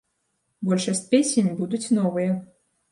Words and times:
Большасць 0.69 1.03
песень 1.11 1.55
будуць 1.61 1.85
новыя. 2.01 2.31